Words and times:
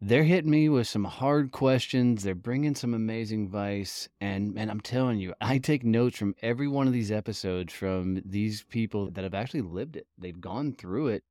They're 0.00 0.22
hitting 0.22 0.50
me 0.52 0.68
with 0.68 0.86
some 0.86 1.04
hard 1.04 1.50
questions. 1.50 2.22
They're 2.22 2.36
bringing 2.36 2.76
some 2.76 2.94
amazing 2.94 3.46
advice. 3.46 4.08
And, 4.20 4.56
and 4.56 4.70
I'm 4.70 4.80
telling 4.80 5.18
you, 5.18 5.34
I 5.40 5.58
take 5.58 5.82
notes 5.82 6.16
from 6.16 6.36
every 6.40 6.68
one 6.68 6.86
of 6.86 6.92
these 6.92 7.10
episodes 7.10 7.72
from 7.72 8.22
these 8.24 8.62
people 8.62 9.10
that 9.10 9.24
have 9.24 9.34
actually 9.34 9.62
lived 9.62 9.96
it. 9.96 10.06
They've 10.16 10.40
gone 10.40 10.74
through 10.74 11.08
it 11.08 11.24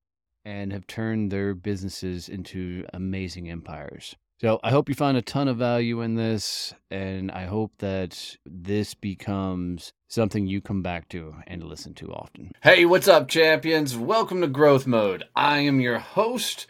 and 0.43 0.73
have 0.73 0.85
turned 0.85 1.31
their 1.31 1.53
businesses 1.53 2.27
into 2.27 2.85
amazing 2.93 3.49
empires. 3.49 4.17
So 4.41 4.59
I 4.63 4.69
hope 4.69 4.89
you 4.89 4.95
find 4.95 5.17
a 5.17 5.21
ton 5.21 5.47
of 5.47 5.57
value 5.57 6.01
in 6.01 6.13
this, 6.13 6.71
and 6.91 7.31
I 7.31 7.45
hope 7.45 7.71
that 7.79 8.37
this 8.45 8.93
becomes 8.93 9.93
something 10.09 10.45
you 10.45 10.61
come 10.61 10.83
back 10.83 11.09
to 11.09 11.35
and 11.47 11.63
listen 11.63 11.95
to 11.95 12.13
often. 12.13 12.51
Hey, 12.61 12.85
what's 12.85 13.07
up, 13.07 13.29
champions? 13.29 13.97
Welcome 13.97 14.41
to 14.41 14.47
Growth 14.47 14.85
Mode. 14.85 15.23
I 15.35 15.59
am 15.61 15.79
your 15.79 15.97
host, 15.97 16.67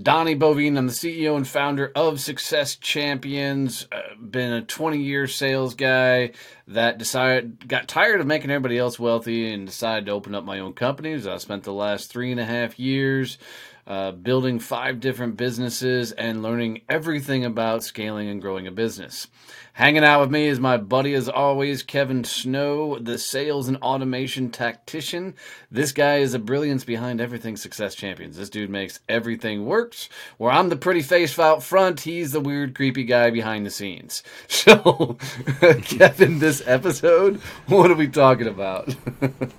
Donnie 0.00 0.36
Boivin. 0.36 0.76
I'm 0.76 0.88
the 0.88 0.92
CEO 0.92 1.36
and 1.36 1.48
founder 1.48 1.90
of 1.94 2.20
Success 2.20 2.76
Champions. 2.76 3.88
Uh, 3.90 4.14
been 4.20 4.52
a 4.52 4.60
20 4.60 4.98
year 4.98 5.26
sales 5.26 5.74
guy 5.74 6.32
that 6.68 6.98
decided, 6.98 7.66
got 7.66 7.88
tired 7.88 8.20
of 8.20 8.26
making 8.26 8.50
everybody 8.50 8.76
else 8.76 8.98
wealthy 8.98 9.54
and 9.54 9.66
decided 9.66 10.04
to 10.06 10.12
open 10.12 10.34
up 10.34 10.44
my 10.44 10.58
own 10.58 10.74
companies. 10.74 11.26
I 11.26 11.38
spent 11.38 11.64
the 11.64 11.72
last 11.72 12.10
three 12.10 12.30
and 12.30 12.38
a 12.38 12.44
half 12.44 12.78
years 12.78 13.38
uh, 13.86 14.12
building 14.12 14.58
five 14.58 15.00
different 15.00 15.38
businesses 15.38 16.12
and 16.12 16.42
learning 16.42 16.82
everything 16.90 17.46
about 17.46 17.82
scaling 17.82 18.28
and 18.28 18.42
growing 18.42 18.66
a 18.66 18.72
business. 18.72 19.28
Hanging 19.76 20.04
out 20.04 20.22
with 20.22 20.30
me 20.30 20.46
is 20.46 20.58
my 20.58 20.78
buddy, 20.78 21.12
as 21.12 21.28
always, 21.28 21.82
Kevin 21.82 22.24
Snow, 22.24 22.98
the 22.98 23.18
sales 23.18 23.68
and 23.68 23.76
automation 23.76 24.48
tactician. 24.48 25.34
This 25.70 25.92
guy 25.92 26.16
is 26.16 26.32
the 26.32 26.38
brilliance 26.38 26.82
behind 26.82 27.20
everything 27.20 27.58
Success 27.58 27.94
Champions. 27.94 28.38
This 28.38 28.48
dude 28.48 28.70
makes 28.70 29.00
everything 29.06 29.66
works. 29.66 30.08
Where 30.38 30.50
I'm 30.50 30.70
the 30.70 30.76
pretty 30.76 31.02
face 31.02 31.38
out 31.38 31.62
front, 31.62 32.00
he's 32.00 32.32
the 32.32 32.40
weird, 32.40 32.74
creepy 32.74 33.04
guy 33.04 33.28
behind 33.28 33.66
the 33.66 33.70
scenes. 33.70 34.22
So, 34.48 35.18
Kevin, 35.82 36.38
this 36.38 36.62
episode, 36.66 37.36
what 37.66 37.90
are 37.90 37.94
we 37.94 38.08
talking 38.08 38.46
about? 38.46 38.96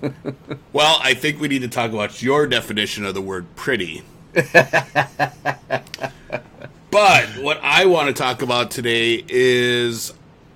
well, 0.72 0.98
I 1.00 1.14
think 1.14 1.40
we 1.40 1.46
need 1.46 1.62
to 1.62 1.68
talk 1.68 1.92
about 1.92 2.20
your 2.20 2.48
definition 2.48 3.04
of 3.04 3.14
the 3.14 3.22
word 3.22 3.46
pretty. 3.54 4.02
But 6.90 7.26
what 7.38 7.60
I 7.62 7.86
want 7.86 8.08
to 8.08 8.14
talk 8.14 8.42
about 8.42 8.70
today 8.70 9.24
is 9.28 10.12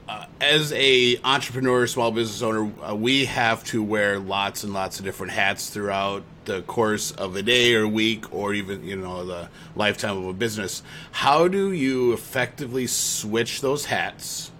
uh, 0.09 0.27
as 0.41 0.73
a 0.73 1.19
entrepreneur, 1.25 1.87
small 1.87 2.11
business 2.11 2.43
owner, 2.43 2.73
uh, 2.83 2.95
we 2.95 3.27
have 3.27 3.65
to 3.65 3.83
wear 3.83 4.19
lots 4.19 4.65
and 4.65 4.73
lots 4.73 4.99
of 4.99 5.05
different 5.05 5.33
hats 5.33 5.71
throughout 5.71 6.23
the 6.45 6.63
course 6.63 7.13
of 7.13 7.37
a 7.37 7.43
day 7.43 7.75
or 7.75 7.87
week 7.87 8.33
or 8.33 8.53
even 8.53 8.83
you 8.85 8.97
know 8.97 9.25
the 9.25 9.49
lifetime 9.77 10.17
of 10.17 10.27
a 10.27 10.33
business. 10.33 10.83
How 11.13 11.49
do 11.49 11.73
you 11.73 12.13
effectively 12.13 12.87
switch 12.87 13.61
those 13.61 13.87
hats 13.87 14.51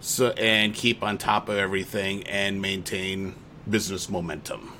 so 0.00 0.28
and 0.30 0.74
keep 0.74 1.02
on 1.02 1.18
top 1.18 1.48
of 1.48 1.56
everything 1.56 2.22
and 2.24 2.62
maintain 2.62 3.34
business 3.68 4.08
momentum? 4.08 4.72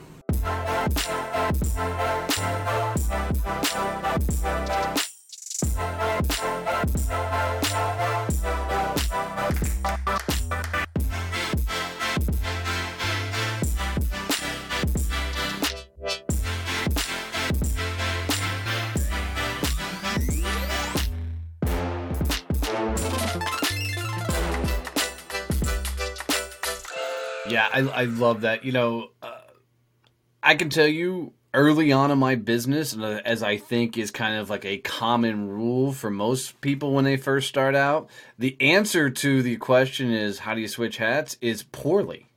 Yeah, 27.48 27.68
I, 27.72 27.80
I 27.80 28.04
love 28.04 28.40
that. 28.42 28.64
You 28.64 28.72
know, 28.72 29.08
uh, 29.22 29.30
I 30.42 30.56
can 30.56 30.68
tell 30.68 30.86
you 30.86 31.32
early 31.56 31.90
on 31.90 32.10
in 32.10 32.18
my 32.18 32.36
business, 32.36 32.96
uh, 32.96 33.20
as 33.24 33.42
I 33.42 33.56
think 33.56 33.98
is 33.98 34.10
kind 34.10 34.38
of 34.38 34.48
like 34.50 34.64
a 34.64 34.78
common 34.78 35.48
rule 35.48 35.92
for 35.92 36.10
most 36.10 36.60
people 36.60 36.92
when 36.92 37.04
they 37.04 37.16
first 37.16 37.48
start 37.48 37.74
out, 37.74 38.08
the 38.38 38.56
answer 38.60 39.10
to 39.10 39.42
the 39.42 39.56
question 39.56 40.12
is 40.12 40.40
how 40.40 40.54
do 40.54 40.60
you 40.60 40.68
switch 40.68 40.98
hats 40.98 41.36
is 41.40 41.64
poorly. 41.64 42.28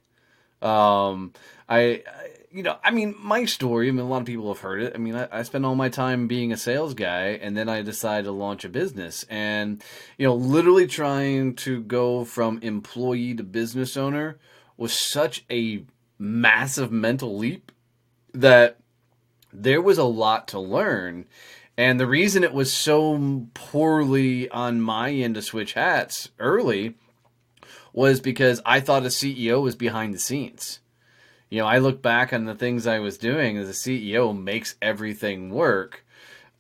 Um, 0.62 1.34
I, 1.68 1.80
I 1.80 2.04
you 2.52 2.64
know, 2.64 2.78
I 2.84 2.92
mean, 2.92 3.16
my 3.20 3.46
story, 3.46 3.90
I 3.90 3.92
mean, 3.92 4.06
a 4.06 4.08
lot 4.08 4.22
of 4.22 4.26
people 4.26 4.48
have 4.48 4.62
heard 4.62 4.82
it. 4.82 4.94
I 4.96 4.98
mean, 4.98 5.16
I, 5.16 5.28
I 5.32 5.44
spent 5.44 5.66
all 5.66 5.76
my 5.76 5.90
time 5.90 6.28
being 6.28 6.52
a 6.52 6.58
sales 6.58 6.96
guy, 6.96 7.38
and 7.42 7.56
then 7.56 7.70
I 7.70 7.84
decided 7.84 8.26
to 8.26 8.32
launch 8.32 8.66
a 8.66 8.70
business. 8.70 9.24
And, 9.30 9.84
you 10.18 10.26
know, 10.26 10.34
literally 10.34 10.88
trying 10.88 11.56
to 11.58 11.82
go 11.82 12.26
from 12.26 12.60
employee 12.64 13.36
to 13.36 13.44
business 13.44 13.96
owner 13.96 14.40
was 14.78 14.94
such 14.94 15.46
a 15.52 15.84
massive 16.18 16.92
mental 16.92 17.38
leap 17.38 17.72
that 18.34 18.80
there 19.52 19.82
was 19.82 19.98
a 19.98 20.04
lot 20.04 20.48
to 20.50 20.60
learn. 20.60 21.26
And 21.78 22.00
the 22.00 22.08
reason 22.08 22.44
it 22.44 22.54
was 22.54 22.74
so 22.74 23.48
poorly 23.54 24.50
on 24.50 24.82
my 24.82 25.12
end 25.12 25.36
to 25.36 25.42
switch 25.42 25.74
hats 25.74 26.30
early 26.38 26.96
was 27.94 28.20
because 28.20 28.62
I 28.66 28.80
thought 28.80 29.04
a 29.04 29.08
CEO 29.08 29.62
was 29.62 29.76
behind 29.76 30.14
the 30.14 30.20
scenes. 30.20 30.80
You 31.50 31.60
know, 31.60 31.66
I 31.66 31.80
look 31.80 32.02
back 32.02 32.32
on 32.34 32.46
the 32.46 32.54
things 32.54 32.86
I 32.86 33.00
was 33.00 33.18
doing 33.18 33.58
as 33.58 33.70
a 33.70 33.74
CEO 33.74 34.38
makes 34.38 34.76
everything 34.82 35.50
work. 35.50 36.06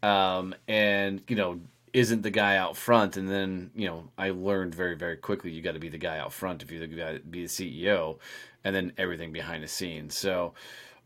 Um, 0.02 0.56
and, 0.68 1.22
you 1.28 1.36
know, 1.36 1.60
isn't 1.94 2.22
the 2.22 2.32
guy 2.32 2.58
out 2.58 2.78
front. 2.78 3.18
And 3.18 3.30
then, 3.30 3.72
you 3.76 3.88
know, 3.88 4.10
I 4.18 4.30
learned 4.30 4.74
very, 4.74 4.96
very 4.96 5.18
quickly 5.18 5.52
you 5.52 5.62
got 5.62 5.74
to 5.74 5.80
be 5.80 5.90
the 5.90 5.98
guy 5.98 6.18
out 6.18 6.34
front 6.34 6.64
if 6.64 6.72
you're 6.72 6.80
the 6.80 6.88
guy 6.88 7.18
be 7.18 7.44
the 7.44 7.50
CEO, 7.50 8.18
and 8.64 8.76
then 8.76 8.94
everything 8.98 9.32
behind 9.32 9.64
the 9.64 9.68
scenes. 9.68 10.18
So, 10.18 10.54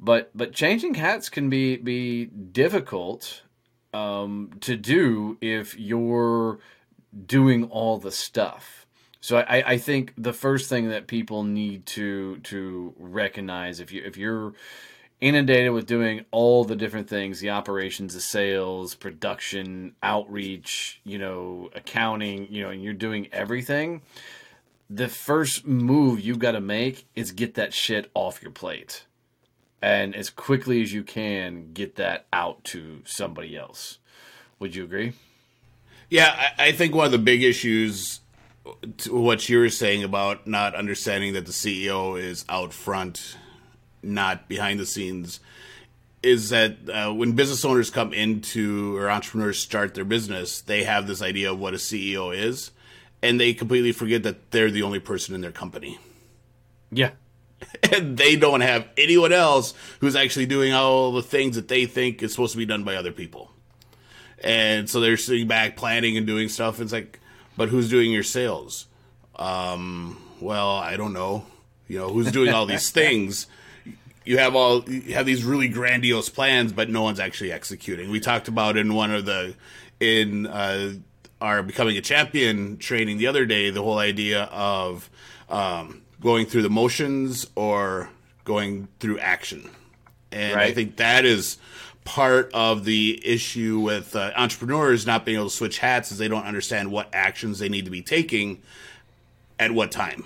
but 0.03 0.31
but 0.35 0.53
changing 0.53 0.95
hats 0.95 1.29
can 1.29 1.49
be 1.49 1.77
be 1.77 2.25
difficult 2.25 3.43
um, 3.93 4.51
to 4.61 4.75
do 4.75 5.37
if 5.39 5.79
you're 5.79 6.59
doing 7.25 7.65
all 7.65 7.97
the 7.97 8.11
stuff. 8.11 8.85
So 9.21 9.37
I, 9.37 9.63
I 9.71 9.77
think 9.77 10.13
the 10.17 10.33
first 10.33 10.67
thing 10.67 10.89
that 10.89 11.07
people 11.07 11.43
need 11.43 11.85
to 11.87 12.39
to 12.39 12.93
recognize 12.97 13.79
if 13.79 13.93
you 13.93 14.03
if 14.05 14.17
you're 14.17 14.53
inundated 15.21 15.71
with 15.71 15.85
doing 15.85 16.25
all 16.31 16.65
the 16.65 16.75
different 16.75 17.07
things 17.07 17.39
the 17.39 17.49
operations 17.49 18.13
the 18.13 18.19
sales 18.19 18.93
production 18.93 19.95
outreach 20.03 20.99
you 21.05 21.17
know 21.17 21.69
accounting 21.75 22.45
you 22.51 22.61
know 22.61 22.69
and 22.69 22.83
you're 22.83 22.93
doing 22.93 23.29
everything 23.31 24.01
the 24.89 25.07
first 25.07 25.65
move 25.65 26.19
you've 26.19 26.39
got 26.39 26.51
to 26.51 26.59
make 26.59 27.07
is 27.15 27.31
get 27.31 27.53
that 27.53 27.73
shit 27.73 28.11
off 28.13 28.41
your 28.41 28.51
plate 28.51 29.05
and 29.83 30.15
as 30.15 30.29
quickly 30.29 30.81
as 30.81 30.93
you 30.93 31.03
can 31.03 31.73
get 31.73 31.97
that 31.97 32.25
out 32.31 32.63
to 32.63 33.01
somebody 33.05 33.57
else. 33.57 33.99
Would 34.59 34.75
you 34.75 34.83
agree? 34.83 35.13
Yeah 36.09 36.51
i, 36.57 36.67
I 36.67 36.71
think 36.71 36.95
one 36.95 37.05
of 37.05 37.11
the 37.11 37.17
big 37.17 37.43
issues 37.43 38.21
to 38.97 39.13
what 39.13 39.49
you 39.49 39.59
were 39.59 39.69
saying 39.69 40.03
about 40.03 40.47
not 40.47 40.73
understanding 40.73 41.33
that 41.33 41.45
the 41.45 41.51
ceo 41.51 42.19
is 42.19 42.45
out 42.47 42.71
front 42.73 43.35
not 44.03 44.47
behind 44.47 44.79
the 44.79 44.85
scenes, 44.85 45.39
is 46.21 46.49
that 46.49 46.77
uh, 46.89 47.11
when 47.13 47.33
business 47.33 47.65
owners 47.65 47.89
come 47.89 48.13
into 48.13 48.95
or 48.97 49.09
entrepreneurs 49.09 49.59
start 49.59 49.93
their 49.93 50.05
business, 50.05 50.61
they 50.61 50.83
have 50.83 51.07
this 51.07 51.21
idea 51.21 51.51
of 51.51 51.59
what 51.59 51.73
a 51.73 51.77
CEO 51.77 52.35
is, 52.35 52.71
and 53.21 53.39
they 53.39 53.53
completely 53.53 53.91
forget 53.91 54.23
that 54.23 54.51
they're 54.51 54.71
the 54.71 54.83
only 54.83 54.99
person 54.99 55.33
in 55.33 55.41
their 55.41 55.51
company. 55.51 55.99
Yeah, 56.91 57.11
and 57.91 58.17
they 58.17 58.35
don't 58.35 58.61
have 58.61 58.87
anyone 58.97 59.33
else 59.33 59.73
who's 59.99 60.15
actually 60.15 60.45
doing 60.45 60.73
all 60.73 61.11
the 61.11 61.21
things 61.21 61.55
that 61.55 61.67
they 61.67 61.85
think 61.85 62.23
is 62.23 62.31
supposed 62.31 62.53
to 62.53 62.57
be 62.57 62.65
done 62.65 62.83
by 62.83 62.95
other 62.95 63.11
people. 63.11 63.51
And 64.43 64.89
so 64.89 64.99
they're 64.99 65.17
sitting 65.17 65.47
back 65.47 65.77
planning 65.77 66.17
and 66.17 66.27
doing 66.27 66.49
stuff. 66.49 66.79
It's 66.79 66.91
like, 66.91 67.19
but 67.55 67.69
who's 67.69 67.89
doing 67.89 68.11
your 68.11 68.23
sales? 68.23 68.87
Um, 69.35 70.21
well, 70.39 70.71
I 70.71 70.97
don't 70.97 71.13
know. 71.13 71.45
You 71.87 71.99
know, 71.99 72.09
who's 72.09 72.31
doing 72.31 72.53
all 72.53 72.65
these 72.65 72.89
things? 72.91 73.47
You 74.25 74.37
have 74.37 74.55
all 74.55 74.89
you 74.89 75.13
have 75.15 75.25
these 75.25 75.43
really 75.43 75.67
grandiose 75.67 76.29
plans, 76.29 76.71
but 76.71 76.89
no 76.89 77.01
one's 77.01 77.19
actually 77.19 77.51
executing. 77.51 78.09
We 78.09 78.19
talked 78.19 78.47
about 78.47 78.77
in 78.77 78.93
one 78.93 79.11
of 79.11 79.25
the 79.25 79.55
in 79.99 80.47
uh, 80.47 80.93
our 81.41 81.61
becoming 81.61 81.97
a 81.97 82.01
champion 82.01 82.77
training 82.77 83.17
the 83.17 83.27
other 83.27 83.45
day 83.45 83.69
the 83.69 83.81
whole 83.81 83.97
idea 83.97 84.43
of 84.43 85.09
um, 85.49 86.02
going 86.23 86.45
through 86.47 86.63
the 86.63 86.69
motions 86.69 87.45
or 87.55 88.09
going 88.45 88.87
through 88.99 89.19
action, 89.19 89.69
and 90.31 90.55
right. 90.55 90.69
I 90.69 90.73
think 90.73 90.95
that 90.95 91.25
is 91.25 91.57
part 92.05 92.49
of 92.53 92.85
the 92.85 93.21
issue 93.25 93.79
with 93.79 94.15
uh, 94.15 94.31
entrepreneurs 94.35 95.05
not 95.05 95.25
being 95.25 95.37
able 95.37 95.49
to 95.49 95.55
switch 95.55 95.79
hats 95.79 96.11
is 96.11 96.17
they 96.17 96.27
don't 96.27 96.45
understand 96.45 96.91
what 96.91 97.09
actions 97.13 97.59
they 97.59 97.69
need 97.69 97.85
to 97.85 97.91
be 97.91 98.01
taking 98.01 98.61
at 99.59 99.71
what 99.71 99.91
time. 99.91 100.25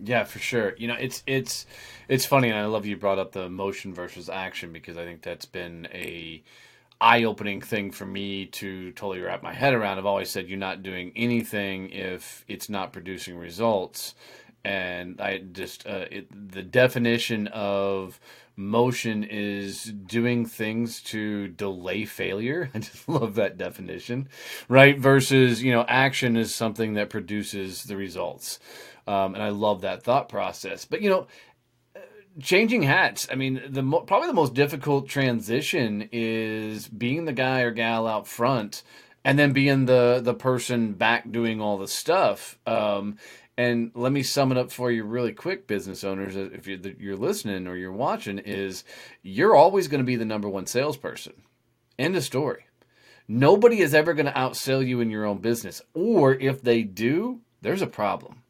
Yeah, 0.00 0.24
for 0.24 0.38
sure. 0.38 0.74
You 0.76 0.88
know, 0.88 0.94
it's 0.94 1.22
it's 1.26 1.66
it's 2.08 2.26
funny, 2.26 2.50
and 2.50 2.58
I 2.58 2.66
love 2.66 2.84
you 2.86 2.96
brought 2.96 3.18
up 3.18 3.32
the 3.32 3.48
motion 3.48 3.94
versus 3.94 4.28
action 4.28 4.72
because 4.72 4.96
I 4.96 5.04
think 5.04 5.22
that's 5.22 5.46
been 5.46 5.88
a 5.92 6.42
eye-opening 7.00 7.60
thing 7.60 7.90
for 7.90 8.06
me 8.06 8.46
to 8.46 8.90
totally 8.92 9.20
wrap 9.20 9.42
my 9.42 9.52
head 9.52 9.74
around. 9.74 9.98
I've 9.98 10.06
always 10.06 10.30
said 10.30 10.48
you're 10.48 10.58
not 10.58 10.82
doing 10.82 11.12
anything 11.16 11.90
if 11.90 12.44
it's 12.48 12.68
not 12.68 12.92
producing 12.92 13.36
results, 13.36 14.14
and 14.64 15.20
I 15.20 15.38
just 15.38 15.86
uh, 15.86 16.06
it, 16.10 16.52
the 16.52 16.62
definition 16.62 17.48
of 17.48 18.18
motion 18.56 19.24
is 19.24 19.84
doing 19.84 20.46
things 20.46 21.02
to 21.02 21.48
delay 21.48 22.04
failure. 22.04 22.70
I 22.74 22.78
just 22.78 23.08
love 23.08 23.34
that 23.34 23.58
definition, 23.58 24.28
right? 24.68 24.98
Versus, 24.98 25.62
you 25.62 25.72
know, 25.72 25.84
action 25.88 26.36
is 26.36 26.54
something 26.54 26.94
that 26.94 27.10
produces 27.10 27.84
the 27.84 27.96
results. 27.96 28.60
Um, 29.06 29.34
and 29.34 29.42
I 29.42 29.50
love 29.50 29.82
that 29.82 30.02
thought 30.02 30.28
process. 30.28 30.84
But, 30.84 31.02
you 31.02 31.10
know, 31.10 31.26
changing 32.40 32.82
hats. 32.82 33.28
I 33.30 33.34
mean, 33.34 33.62
the 33.68 33.82
mo- 33.82 34.00
probably 34.00 34.28
the 34.28 34.34
most 34.34 34.54
difficult 34.54 35.08
transition 35.08 36.08
is 36.12 36.88
being 36.88 37.24
the 37.24 37.32
guy 37.32 37.60
or 37.62 37.70
gal 37.70 38.06
out 38.06 38.26
front 38.26 38.82
and 39.24 39.38
then 39.38 39.52
being 39.52 39.86
the 39.86 40.20
the 40.22 40.34
person 40.34 40.92
back 40.92 41.30
doing 41.30 41.60
all 41.60 41.78
the 41.78 41.88
stuff. 41.88 42.58
Um, 42.66 43.18
and 43.56 43.92
let 43.94 44.12
me 44.12 44.22
sum 44.22 44.50
it 44.50 44.58
up 44.58 44.72
for 44.72 44.90
you 44.90 45.04
really 45.04 45.32
quick, 45.32 45.66
business 45.66 46.04
owners. 46.04 46.36
If 46.36 46.66
you're, 46.66 46.78
you're 46.98 47.16
listening 47.16 47.66
or 47.66 47.76
you're 47.76 47.92
watching, 47.92 48.38
is 48.38 48.84
you're 49.22 49.54
always 49.54 49.88
going 49.88 50.00
to 50.00 50.04
be 50.04 50.16
the 50.16 50.24
number 50.24 50.48
one 50.48 50.66
salesperson. 50.66 51.34
End 51.98 52.16
of 52.16 52.24
story. 52.24 52.66
Nobody 53.28 53.80
is 53.80 53.94
ever 53.94 54.12
going 54.12 54.26
to 54.26 54.32
outsell 54.32 54.86
you 54.86 55.00
in 55.00 55.10
your 55.10 55.24
own 55.24 55.38
business, 55.38 55.80
or 55.94 56.34
if 56.34 56.62
they 56.62 56.82
do, 56.82 57.40
there's 57.62 57.82
a 57.82 57.86
problem. 57.86 58.42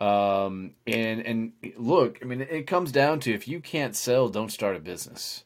Um, 0.00 0.74
and 0.86 1.20
and 1.26 1.52
look, 1.76 2.20
I 2.22 2.24
mean, 2.24 2.40
it 2.42 2.68
comes 2.68 2.92
down 2.92 3.18
to 3.20 3.34
if 3.34 3.48
you 3.48 3.58
can't 3.60 3.96
sell, 3.96 4.28
don't 4.28 4.52
start 4.52 4.76
a 4.76 4.80
business 4.80 5.42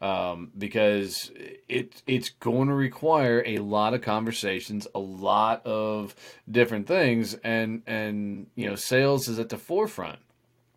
um, 0.00 0.50
because 0.56 1.30
it 1.68 2.02
it's 2.06 2.28
going 2.28 2.68
to 2.68 2.74
require 2.74 3.42
a 3.46 3.58
lot 3.58 3.94
of 3.94 4.02
conversations, 4.02 4.86
a 4.94 4.98
lot 4.98 5.64
of 5.64 6.14
different 6.50 6.86
things, 6.86 7.34
and 7.42 7.82
and 7.86 8.48
you 8.54 8.68
know 8.68 8.76
sales 8.76 9.28
is 9.28 9.38
at 9.38 9.48
the 9.48 9.56
forefront, 9.56 10.18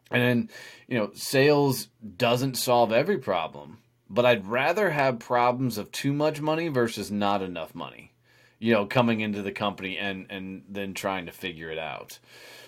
and 0.09 0.49
you 0.87 0.97
know 0.97 1.11
sales 1.13 1.89
doesn't 2.17 2.55
solve 2.55 2.93
every 2.93 3.17
problem, 3.17 3.79
but 4.09 4.25
I'd 4.25 4.47
rather 4.47 4.91
have 4.91 5.19
problems 5.19 5.77
of 5.77 5.91
too 5.91 6.13
much 6.13 6.39
money 6.39 6.69
versus 6.69 7.11
not 7.11 7.41
enough 7.41 7.75
money, 7.75 8.13
you 8.57 8.73
know, 8.73 8.85
coming 8.85 9.19
into 9.19 9.41
the 9.41 9.51
company 9.51 9.97
and 9.97 10.27
and 10.29 10.63
then 10.69 10.93
trying 10.93 11.25
to 11.25 11.33
figure 11.33 11.69
it 11.69 11.79
out. 11.79 12.19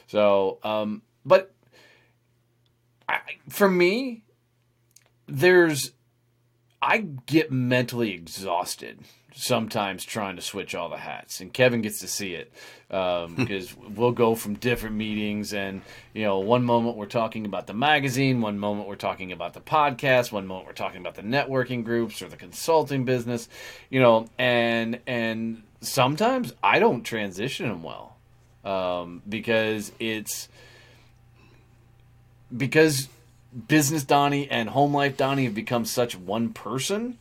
So, 0.08 0.60
um, 0.64 1.02
but 1.26 1.54
I, 3.08 3.20
for 3.48 3.70
me, 3.70 4.24
there's 5.28 5.94
I 6.82 7.00
get 7.26 7.52
mentally 7.52 8.12
exhausted 8.12 9.00
sometimes 9.34 10.04
trying 10.04 10.36
to 10.36 10.42
switch 10.42 10.76
all 10.76 10.90
the 10.90 10.98
hats, 10.98 11.40
and 11.40 11.54
Kevin 11.54 11.82
gets 11.82 12.00
to 12.00 12.08
see 12.08 12.34
it 12.34 12.52
because 12.90 13.72
um, 13.72 13.96
we'll 13.96 14.12
go 14.12 14.36
from 14.36 14.56
different 14.56 14.96
meetings, 14.96 15.54
and 15.54 15.82
you 16.14 16.24
know, 16.24 16.40
one 16.40 16.64
moment 16.64 16.98
we're 16.98 17.06
talking 17.06 17.46
about 17.46 17.68
the 17.68 17.74
magazine, 17.74 18.42
one 18.42 18.60
moment 18.60 18.88
we're 18.88 18.96
talking 18.96 19.32
about 19.32 19.54
the 19.54 19.62
podcast, 19.62 20.32
one 20.32 20.48
moment 20.48 20.68
we're 20.68 20.74
talking 20.74 21.00
about 21.00 21.16
the 21.16 21.22
networking 21.22 21.84
groups 21.84 22.22
or 22.22 22.28
the 22.28 22.36
consulting 22.36 23.06
business, 23.06 23.48
you 23.90 24.02
know, 24.02 24.28
and 24.38 25.00
and 25.08 25.64
sometimes 25.82 26.54
I 26.64 26.80
don't 26.80 27.04
transition 27.04 27.70
them 27.70 27.84
well 27.84 28.18
um, 28.66 29.22
because 29.28 29.92
it's 30.00 30.50
because 32.56 33.08
business 33.68 34.04
Donnie 34.04 34.50
and 34.50 34.70
home 34.70 34.94
life 34.94 35.18
Donnie 35.18 35.46
have 35.46 35.56
become 35.56 35.86
such 35.86 36.18
one 36.18 36.54
person. 36.54 37.18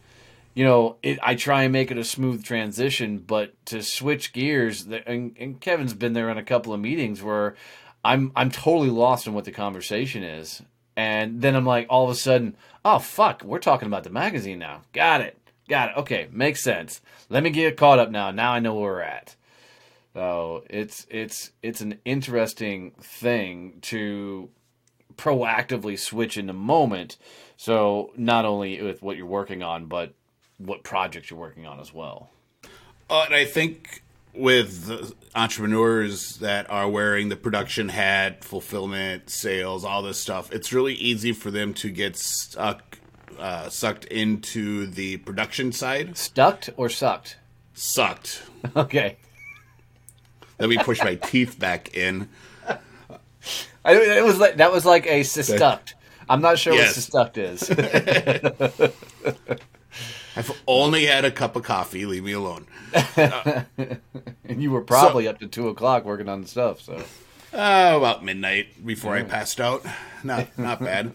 You 0.54 0.64
know, 0.64 0.96
it, 1.02 1.18
I 1.22 1.36
try 1.36 1.62
and 1.62 1.72
make 1.72 1.90
it 1.90 1.98
a 1.98 2.04
smooth 2.04 2.44
transition, 2.44 3.18
but 3.18 3.54
to 3.66 3.82
switch 3.82 4.32
gears, 4.32 4.86
and, 5.06 5.36
and 5.38 5.60
Kevin's 5.60 5.94
been 5.94 6.12
there 6.12 6.28
in 6.28 6.38
a 6.38 6.42
couple 6.42 6.72
of 6.72 6.80
meetings 6.80 7.22
where 7.22 7.54
I'm 8.04 8.32
I'm 8.34 8.50
totally 8.50 8.90
lost 8.90 9.26
in 9.26 9.34
what 9.34 9.44
the 9.44 9.52
conversation 9.52 10.22
is, 10.22 10.62
and 10.96 11.40
then 11.40 11.54
I'm 11.54 11.66
like, 11.66 11.86
all 11.88 12.04
of 12.04 12.10
a 12.10 12.14
sudden, 12.14 12.56
oh 12.84 12.98
fuck, 12.98 13.44
we're 13.44 13.58
talking 13.58 13.86
about 13.86 14.04
the 14.04 14.10
magazine 14.10 14.58
now. 14.58 14.82
Got 14.92 15.20
it, 15.20 15.38
got 15.68 15.90
it. 15.90 15.96
Okay, 15.98 16.28
makes 16.32 16.62
sense. 16.62 17.00
Let 17.28 17.42
me 17.42 17.50
get 17.50 17.76
caught 17.76 17.98
up 17.98 18.10
now. 18.10 18.30
Now 18.30 18.52
I 18.52 18.58
know 18.58 18.74
where 18.74 18.92
we're 18.92 19.00
at. 19.02 19.36
So 20.14 20.64
it's 20.68 21.06
it's 21.10 21.52
it's 21.62 21.80
an 21.80 21.98
interesting 22.04 22.92
thing 23.00 23.78
to 23.82 24.48
proactively 25.20 25.98
switch 25.98 26.36
in 26.38 26.46
the 26.46 26.52
moment. 26.52 27.18
So 27.56 28.12
not 28.16 28.44
only 28.46 28.80
with 28.82 29.02
what 29.02 29.16
you're 29.16 29.26
working 29.26 29.62
on, 29.62 29.86
but 29.86 30.14
what 30.56 30.82
projects 30.82 31.30
you're 31.30 31.38
working 31.38 31.66
on 31.66 31.78
as 31.78 31.92
well. 31.92 32.30
Uh, 33.08 33.24
and 33.26 33.34
I 33.34 33.44
think 33.44 34.02
with 34.34 35.12
entrepreneurs 35.34 36.36
that 36.36 36.70
are 36.70 36.88
wearing 36.88 37.28
the 37.28 37.36
production 37.36 37.90
hat, 37.90 38.44
fulfillment, 38.44 39.28
sales, 39.28 39.84
all 39.84 40.02
this 40.02 40.18
stuff, 40.18 40.52
it's 40.52 40.72
really 40.72 40.94
easy 40.94 41.32
for 41.32 41.50
them 41.50 41.74
to 41.74 41.90
get 41.90 42.16
stuck, 42.16 42.98
uh, 43.38 43.68
sucked 43.68 44.06
into 44.06 44.86
the 44.86 45.18
production 45.18 45.72
side. 45.72 46.16
Stuck 46.16 46.68
or 46.76 46.88
sucked? 46.88 47.36
Sucked. 47.74 48.42
Okay. 48.76 49.16
Let 50.58 50.68
me 50.68 50.76
push 50.76 51.02
my 51.02 51.14
teeth 51.14 51.58
back 51.58 51.96
in. 51.96 52.28
I, 53.84 53.94
it 53.94 54.24
was 54.24 54.38
like 54.38 54.56
that 54.56 54.72
was 54.72 54.84
like 54.84 55.06
a 55.06 55.20
cystuct. 55.20 55.94
I'm 56.28 56.40
not 56.40 56.58
sure 56.58 56.74
yes. 56.74 57.10
what 57.12 57.34
cystuct 57.34 57.38
is. 57.38 58.92
I've 60.36 60.62
only 60.66 61.06
had 61.06 61.24
a 61.24 61.30
cup 61.30 61.56
of 61.56 61.64
coffee. 61.64 62.06
Leave 62.06 62.22
me 62.22 62.32
alone. 62.32 62.66
Uh, 62.94 63.62
and 64.44 64.62
you 64.62 64.70
were 64.70 64.82
probably 64.82 65.24
so, 65.24 65.30
up 65.30 65.40
to 65.40 65.46
two 65.46 65.68
o'clock 65.68 66.04
working 66.04 66.28
on 66.28 66.42
the 66.42 66.48
stuff. 66.48 66.80
So 66.80 66.94
uh, 67.52 67.94
about 67.96 68.24
midnight 68.24 68.86
before 68.86 69.16
yeah. 69.16 69.24
I 69.24 69.26
passed 69.26 69.60
out. 69.60 69.84
Not 70.22 70.56
not 70.58 70.80
bad. 70.80 71.12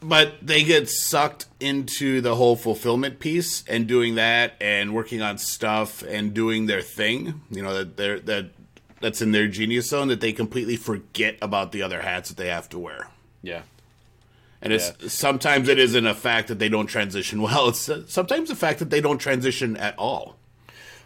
But 0.00 0.46
they 0.46 0.62
get 0.62 0.88
sucked 0.88 1.46
into 1.58 2.20
the 2.20 2.36
whole 2.36 2.54
fulfillment 2.54 3.18
piece 3.18 3.64
and 3.66 3.88
doing 3.88 4.14
that 4.14 4.54
and 4.60 4.94
working 4.94 5.22
on 5.22 5.38
stuff 5.38 6.02
and 6.02 6.32
doing 6.32 6.66
their 6.66 6.82
thing. 6.82 7.40
You 7.50 7.62
know 7.62 7.74
that 7.74 7.96
they're 7.96 8.20
that 8.20 8.50
that's 9.00 9.22
in 9.22 9.32
their 9.32 9.48
genius 9.48 9.88
zone 9.90 10.08
that 10.08 10.20
they 10.20 10.32
completely 10.32 10.76
forget 10.76 11.36
about 11.40 11.72
the 11.72 11.82
other 11.82 12.02
hats 12.02 12.28
that 12.28 12.36
they 12.36 12.48
have 12.48 12.68
to 12.70 12.78
wear. 12.78 13.08
Yeah. 13.42 13.62
And 14.60 14.72
it's 14.72 14.92
yeah. 15.00 15.08
sometimes 15.08 15.68
it 15.68 15.78
isn't 15.78 16.06
a 16.06 16.14
fact 16.14 16.48
that 16.48 16.58
they 16.58 16.68
don't 16.68 16.86
transition 16.86 17.42
well. 17.42 17.68
It's 17.68 17.90
sometimes 18.08 18.48
the 18.48 18.56
fact 18.56 18.78
that 18.80 18.90
they 18.90 19.00
don't 19.00 19.18
transition 19.18 19.76
at 19.76 19.96
all. 19.98 20.36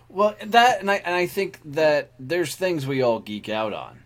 Well, 0.08 0.36
that 0.44 0.80
and 0.80 0.90
I 0.90 0.96
and 0.96 1.14
I 1.14 1.26
think 1.26 1.58
that 1.64 2.12
there's 2.18 2.54
things 2.54 2.86
we 2.86 3.02
all 3.02 3.18
geek 3.18 3.48
out 3.48 3.72
on. 3.72 4.00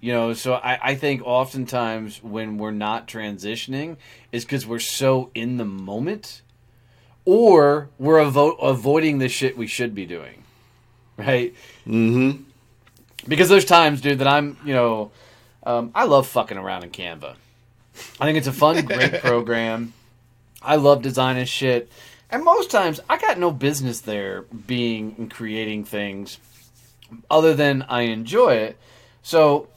You 0.00 0.12
know, 0.12 0.34
so 0.34 0.52
I, 0.54 0.90
I 0.90 0.94
think 0.96 1.22
oftentimes 1.24 2.22
when 2.22 2.58
we're 2.58 2.72
not 2.72 3.08
transitioning 3.08 3.96
is 4.32 4.44
because 4.44 4.66
we're 4.66 4.78
so 4.78 5.30
in 5.34 5.56
the 5.56 5.64
moment, 5.64 6.42
or 7.24 7.88
we're 7.98 8.18
avo- 8.18 8.60
avoiding 8.60 9.16
the 9.16 9.30
shit 9.30 9.56
we 9.56 9.66
should 9.66 9.94
be 9.94 10.04
doing, 10.04 10.44
right? 11.16 11.54
Mm-hmm. 11.86 12.42
Because 13.26 13.48
there's 13.48 13.64
times, 13.64 14.00
dude, 14.00 14.18
that 14.18 14.28
I'm, 14.28 14.58
you 14.64 14.74
know, 14.74 15.10
um, 15.64 15.90
I 15.94 16.04
love 16.04 16.26
fucking 16.26 16.58
around 16.58 16.84
in 16.84 16.90
Canva. 16.90 17.34
I 18.20 18.24
think 18.24 18.38
it's 18.38 18.46
a 18.46 18.52
fun, 18.52 18.84
great 18.86 19.20
program. 19.20 19.92
I 20.62 20.76
love 20.76 21.02
designing 21.02 21.44
shit. 21.46 21.90
And 22.30 22.44
most 22.44 22.70
times, 22.70 23.00
I 23.08 23.18
got 23.18 23.38
no 23.38 23.50
business 23.50 24.00
there 24.00 24.42
being 24.42 25.14
and 25.18 25.30
creating 25.30 25.84
things 25.84 26.38
other 27.30 27.54
than 27.54 27.82
I 27.82 28.02
enjoy 28.02 28.54
it. 28.54 28.78
So 29.22 29.68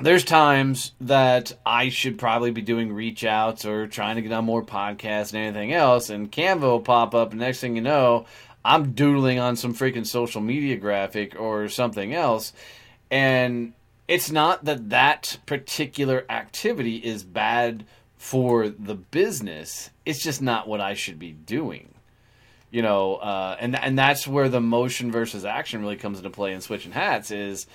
there's 0.00 0.24
times 0.24 0.92
that 1.00 1.52
I 1.64 1.88
should 1.88 2.18
probably 2.18 2.50
be 2.50 2.62
doing 2.62 2.92
reach 2.92 3.24
outs 3.24 3.64
or 3.64 3.86
trying 3.86 4.16
to 4.16 4.22
get 4.22 4.32
on 4.32 4.44
more 4.44 4.62
podcasts 4.62 5.32
and 5.32 5.42
anything 5.42 5.72
else, 5.72 6.10
and 6.10 6.30
Canva 6.30 6.60
will 6.60 6.80
pop 6.80 7.14
up, 7.14 7.30
and 7.30 7.40
next 7.40 7.60
thing 7.60 7.76
you 7.76 7.82
know, 7.82 8.26
I'm 8.64 8.92
doodling 8.92 9.38
on 9.38 9.56
some 9.56 9.74
freaking 9.74 10.06
social 10.06 10.40
media 10.40 10.76
graphic 10.76 11.38
or 11.38 11.68
something 11.68 12.14
else, 12.14 12.52
and 13.10 13.74
it's 14.08 14.30
not 14.30 14.64
that 14.64 14.90
that 14.90 15.38
particular 15.46 16.24
activity 16.28 16.96
is 16.96 17.22
bad 17.22 17.84
for 18.16 18.68
the 18.68 18.94
business. 18.94 19.90
It's 20.06 20.22
just 20.22 20.40
not 20.40 20.66
what 20.66 20.80
I 20.80 20.94
should 20.94 21.18
be 21.18 21.32
doing. 21.32 21.90
You 22.70 22.82
know, 22.82 23.16
uh, 23.16 23.56
and 23.60 23.76
and 23.76 23.98
that's 23.98 24.26
where 24.26 24.48
the 24.48 24.60
motion 24.60 25.12
versus 25.12 25.44
action 25.44 25.82
really 25.82 25.96
comes 25.96 26.18
into 26.18 26.30
play 26.30 26.52
in 26.52 26.60
switching 26.60 26.92
hats. 26.92 27.30
Is 27.30 27.66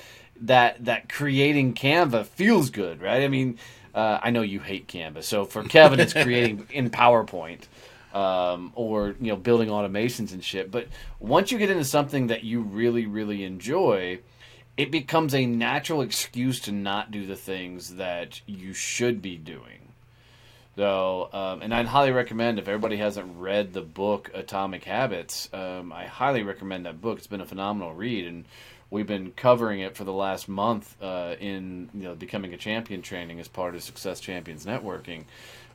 that 0.41 0.83
that 0.85 1.07
creating 1.07 1.73
Canva 1.75 2.25
feels 2.25 2.69
good, 2.69 3.01
right? 3.01 3.23
I 3.23 3.27
mean, 3.27 3.59
uh, 3.93 4.19
I 4.21 4.31
know 4.31 4.41
you 4.41 4.59
hate 4.59 4.87
Canva, 4.87 5.23
so 5.23 5.45
for 5.45 5.63
Kevin, 5.63 5.99
it's 5.99 6.13
creating 6.13 6.67
in 6.71 6.89
PowerPoint 6.89 7.61
um, 8.13 8.71
or 8.75 9.15
you 9.19 9.27
know 9.27 9.35
building 9.35 9.69
automations 9.69 10.31
and 10.31 10.43
shit. 10.43 10.71
But 10.71 10.87
once 11.19 11.51
you 11.51 11.57
get 11.57 11.69
into 11.69 11.85
something 11.85 12.27
that 12.27 12.43
you 12.43 12.61
really 12.61 13.05
really 13.05 13.43
enjoy, 13.43 14.19
it 14.77 14.91
becomes 14.91 15.35
a 15.35 15.45
natural 15.45 16.01
excuse 16.01 16.59
to 16.61 16.71
not 16.71 17.11
do 17.11 17.25
the 17.25 17.35
things 17.35 17.95
that 17.95 18.41
you 18.45 18.73
should 18.73 19.21
be 19.21 19.37
doing. 19.37 19.89
So, 20.75 21.27
um, 21.33 21.61
and 21.61 21.73
I'd 21.73 21.87
highly 21.87 22.11
recommend 22.11 22.57
if 22.57 22.69
everybody 22.69 22.95
hasn't 22.95 23.37
read 23.37 23.73
the 23.73 23.81
book 23.81 24.31
Atomic 24.33 24.85
Habits, 24.85 25.49
um, 25.51 25.91
I 25.91 26.05
highly 26.05 26.41
recommend 26.43 26.85
that 26.85 27.01
book. 27.01 27.17
It's 27.17 27.27
been 27.27 27.41
a 27.41 27.45
phenomenal 27.45 27.93
read, 27.93 28.25
and 28.25 28.45
we've 28.89 29.05
been 29.05 29.33
covering 29.33 29.81
it 29.81 29.97
for 29.97 30.05
the 30.05 30.13
last 30.13 30.47
month 30.47 30.95
uh, 31.01 31.35
in 31.37 31.89
you 31.93 32.03
know 32.03 32.15
becoming 32.15 32.53
a 32.53 32.57
champion 32.57 33.01
training 33.01 33.41
as 33.41 33.49
part 33.49 33.75
of 33.75 33.83
Success 33.83 34.21
Champions 34.21 34.65
Networking. 34.65 35.25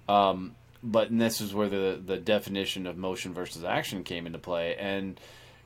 Um, 0.09 0.55
but 0.85 1.17
this 1.17 1.41
is 1.41 1.55
where 1.55 1.69
the 1.69 2.01
the 2.05 2.19
definition 2.19 2.87
of 2.87 2.97
motion 2.97 3.33
versus 3.33 3.65
action 3.65 4.05
came 4.05 4.27
into 4.27 4.39
play, 4.39 4.77
and 4.77 5.19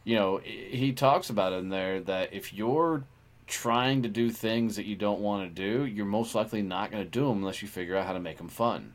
you 0.05 0.15
know 0.15 0.39
he 0.39 0.93
talks 0.93 1.29
about 1.29 1.53
in 1.53 1.69
there 1.69 2.01
that 2.01 2.33
if 2.33 2.55
you're 2.55 3.03
trying 3.49 4.03
to 4.03 4.09
do 4.09 4.31
things 4.31 4.77
that 4.77 4.85
you 4.85 4.95
don't 4.95 5.21
want 5.21 5.43
to 5.49 5.63
do, 5.63 5.85
you're 5.85 6.07
most 6.07 6.35
likely 6.35 6.63
not 6.63 6.91
going 6.91 7.03
to 7.03 7.11
do 7.11 7.27
them 7.27 7.39
unless 7.39 7.63
you 7.63 7.69
figure 7.69 7.97
out 7.97 8.07
how 8.07 8.13
to 8.13 8.21
make 8.21 8.39
them 8.39 8.49
fun. 8.49 8.95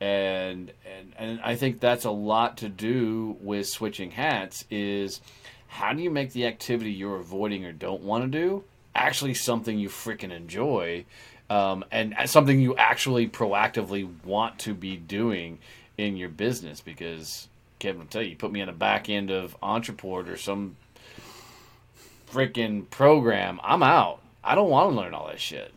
And 0.00 0.72
and 0.84 1.12
and 1.18 1.40
I 1.42 1.54
think 1.54 1.78
that's 1.78 2.06
a 2.06 2.10
lot 2.10 2.56
to 2.58 2.68
do 2.68 3.36
with 3.40 3.68
switching 3.68 4.10
hats 4.10 4.64
is 4.70 5.20
how 5.68 5.92
do 5.92 6.02
you 6.02 6.10
make 6.10 6.32
the 6.32 6.46
activity 6.46 6.92
you're 6.92 7.16
avoiding 7.16 7.64
or 7.64 7.72
don't 7.72 8.02
want 8.02 8.24
to 8.24 8.28
do 8.28 8.64
actually 8.94 9.34
something 9.34 9.78
you 9.78 9.88
freaking 9.88 10.32
enjoy 10.32 11.04
um, 11.52 11.84
and 11.92 12.14
something 12.26 12.60
you 12.60 12.74
actually 12.76 13.28
proactively 13.28 14.08
want 14.24 14.58
to 14.60 14.72
be 14.72 14.96
doing 14.96 15.58
in 15.98 16.16
your 16.16 16.30
business 16.30 16.80
because 16.80 17.46
Kevin 17.78 18.00
will 18.00 18.06
tell 18.06 18.22
you, 18.22 18.30
you 18.30 18.36
put 18.36 18.50
me 18.50 18.62
on 18.62 18.68
the 18.68 18.72
back 18.72 19.10
end 19.10 19.30
of 19.30 19.54
Ontraport 19.60 20.28
or 20.28 20.38
some 20.38 20.76
freaking 22.30 22.88
program, 22.88 23.60
I'm 23.62 23.82
out. 23.82 24.20
I 24.42 24.54
don't 24.54 24.70
want 24.70 24.92
to 24.92 24.96
learn 24.96 25.12
all 25.12 25.26
that 25.26 25.40
shit. 25.40 25.74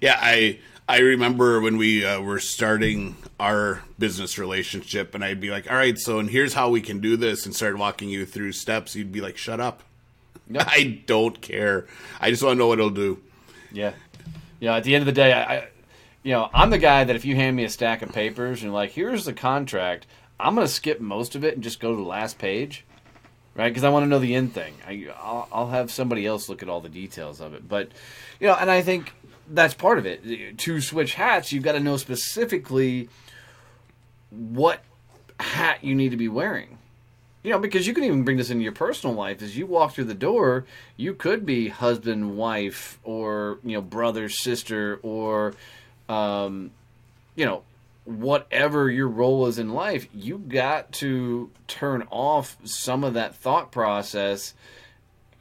Yeah, 0.00 0.16
I 0.20 0.60
I 0.88 0.98
remember 0.98 1.60
when 1.60 1.76
we 1.76 2.04
uh, 2.04 2.20
were 2.20 2.38
starting 2.38 3.16
our 3.40 3.82
business 3.98 4.38
relationship, 4.38 5.16
and 5.16 5.24
I'd 5.24 5.40
be 5.40 5.50
like, 5.50 5.68
"All 5.68 5.76
right, 5.76 5.98
so 5.98 6.20
and 6.20 6.30
here's 6.30 6.54
how 6.54 6.70
we 6.70 6.80
can 6.80 7.00
do 7.00 7.16
this," 7.16 7.44
and 7.44 7.56
start 7.56 7.76
walking 7.76 8.08
you 8.08 8.24
through 8.24 8.52
steps. 8.52 8.94
You'd 8.94 9.10
be 9.10 9.20
like, 9.20 9.36
"Shut 9.36 9.58
up! 9.58 9.82
I 10.56 11.00
don't 11.06 11.40
care. 11.40 11.86
I 12.20 12.30
just 12.30 12.42
want 12.42 12.54
to 12.54 12.58
know 12.58 12.68
what 12.68 12.78
it'll 12.78 12.90
do." 12.90 13.18
Yeah, 13.72 13.94
yeah. 14.60 14.76
At 14.76 14.84
the 14.84 14.94
end 14.94 15.02
of 15.02 15.06
the 15.06 15.12
day, 15.12 15.32
I, 15.32 15.56
I, 15.56 15.68
you 16.22 16.32
know, 16.32 16.48
I'm 16.52 16.70
the 16.70 16.78
guy 16.78 17.04
that 17.04 17.16
if 17.16 17.24
you 17.24 17.36
hand 17.36 17.56
me 17.56 17.64
a 17.64 17.68
stack 17.68 18.02
of 18.02 18.12
papers 18.12 18.62
and 18.62 18.72
like, 18.72 18.92
here's 18.92 19.24
the 19.24 19.32
contract, 19.32 20.06
I'm 20.38 20.54
gonna 20.54 20.68
skip 20.68 21.00
most 21.00 21.34
of 21.34 21.44
it 21.44 21.54
and 21.54 21.62
just 21.62 21.80
go 21.80 21.90
to 21.90 21.96
the 21.96 22.08
last 22.08 22.38
page, 22.38 22.84
right? 23.54 23.68
Because 23.68 23.84
I 23.84 23.90
want 23.90 24.04
to 24.04 24.08
know 24.08 24.18
the 24.18 24.34
end 24.34 24.54
thing. 24.54 24.74
I, 24.86 25.08
I'll, 25.16 25.48
I'll 25.52 25.68
have 25.70 25.90
somebody 25.90 26.26
else 26.26 26.48
look 26.48 26.62
at 26.62 26.68
all 26.68 26.80
the 26.80 26.88
details 26.88 27.40
of 27.40 27.54
it, 27.54 27.68
but 27.68 27.90
you 28.40 28.46
know, 28.46 28.54
and 28.54 28.70
I 28.70 28.82
think 28.82 29.12
that's 29.48 29.74
part 29.74 29.98
of 29.98 30.06
it. 30.06 30.58
To 30.58 30.80
switch 30.80 31.14
hats, 31.14 31.52
you've 31.52 31.64
got 31.64 31.72
to 31.72 31.80
know 31.80 31.96
specifically 31.96 33.08
what 34.30 34.80
hat 35.38 35.84
you 35.84 35.94
need 35.94 36.10
to 36.10 36.16
be 36.16 36.28
wearing. 36.28 36.78
You 37.44 37.50
know, 37.50 37.58
because 37.58 37.86
you 37.86 37.94
can 37.94 38.02
even 38.02 38.24
bring 38.24 38.38
this 38.38 38.50
into 38.50 38.64
your 38.64 38.72
personal 38.72 39.14
life. 39.14 39.42
As 39.42 39.56
you 39.56 39.66
walk 39.66 39.92
through 39.92 40.04
the 40.04 40.14
door, 40.14 40.64
you 40.96 41.14
could 41.14 41.46
be 41.46 41.68
husband, 41.68 42.36
wife, 42.36 42.98
or 43.04 43.60
you 43.62 43.74
know, 43.74 43.82
brother, 43.82 44.28
sister, 44.28 44.98
or 45.02 45.54
um, 46.08 46.72
you 47.36 47.44
know, 47.44 47.62
whatever 48.04 48.90
your 48.90 49.08
role 49.08 49.46
is 49.46 49.58
in 49.58 49.74
life. 49.74 50.08
You 50.12 50.38
got 50.38 50.90
to 50.94 51.50
turn 51.68 52.08
off 52.10 52.56
some 52.64 53.04
of 53.04 53.14
that 53.14 53.36
thought 53.36 53.70
process. 53.70 54.54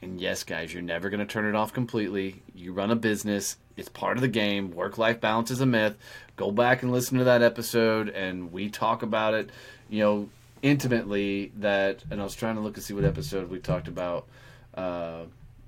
And 0.02 0.20
yes, 0.20 0.44
guys, 0.44 0.74
you're 0.74 0.84
never 0.84 1.10
going 1.10 1.22
to 1.22 1.26
turn 1.26 1.46
it 1.46 1.56
off 1.56 1.74
completely. 1.74 2.44
You 2.54 2.74
run 2.74 2.92
a 2.92 2.96
business 2.96 3.56
it's 3.76 3.90
part 3.90 4.18
of 4.18 4.22
the 4.22 4.28
game. 4.28 4.72
Work 4.72 4.98
life 4.98 5.20
balance 5.20 5.52
is 5.52 5.62
a 5.62 5.66
myth. 5.66 5.98
Go 6.36 6.52
back 6.52 6.84
and 6.84 6.92
listen 6.92 7.18
to 7.18 7.24
that 7.24 7.42
episode, 7.42 8.10
and 8.10 8.52
we 8.52 8.70
talk 8.70 9.04
about 9.04 9.34
it, 9.34 9.50
you 9.90 10.04
know, 10.04 10.30
intimately. 10.64 11.52
That, 11.58 12.04
and 12.10 12.20
I 12.20 12.24
was 12.24 12.34
trying 12.34 12.56
to 12.56 12.62
look 12.62 12.76
and 12.76 12.84
see 12.84 12.96
what 12.96 13.06
episode 13.06 13.52
we 13.52 13.60
talked 13.60 13.88
about 13.88 14.28
uh, 14.74 15.26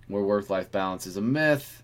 where 0.08 0.24
work 0.24 0.50
life 0.50 0.72
balance 0.72 1.06
is 1.06 1.18
a 1.18 1.22
myth. 1.22 1.84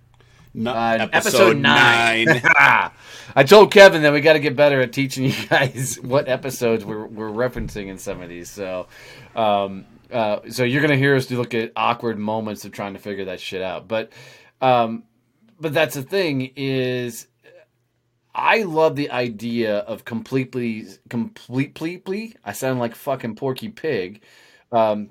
No, 0.54 0.72
uh, 0.72 0.98
episode, 1.00 1.16
episode, 1.18 1.58
nine. 1.58 2.26
nine. 2.26 2.42
I 3.36 3.44
told 3.46 3.72
Kevin 3.72 4.02
that 4.02 4.12
we 4.12 4.20
got 4.20 4.34
to 4.34 4.40
get 4.40 4.56
better 4.56 4.82
at 4.82 4.92
teaching 4.92 5.26
you 5.26 5.34
guys 5.48 5.98
what 6.02 6.28
episodes 6.28 6.84
we're, 6.84 7.06
we're 7.06 7.30
referencing 7.30 7.88
in 7.88 7.98
some 7.98 8.22
of 8.22 8.28
these. 8.28 8.50
So, 8.50 8.88
um, 9.34 9.86
uh, 10.12 10.40
so 10.50 10.66
you're 10.66 10.82
gonna 10.82 10.98
hear 10.98 11.16
us 11.16 11.28
do 11.28 11.38
look 11.38 11.54
at 11.54 11.72
awkward 11.78 12.20
moments 12.20 12.66
of 12.66 12.74
trying 12.74 12.94
to 12.94 13.00
figure 13.00 13.26
that 13.26 13.40
shit 13.40 13.62
out. 13.62 13.88
But 13.88 14.12
um, 14.60 15.04
but 15.58 15.74
that's 15.74 15.96
the 15.96 16.04
thing 16.04 16.52
is 16.58 17.28
I 18.34 18.64
love 18.64 18.96
the 18.96 19.12
idea 19.12 19.80
of 19.80 20.06
completely, 20.06 20.88
completely. 21.10 22.36
I 22.46 22.54
sound 22.54 22.80
like 22.80 22.96
fucking 22.96 23.36
Porky 23.36 23.70
Pig. 23.70 24.22
Um, 24.72 25.10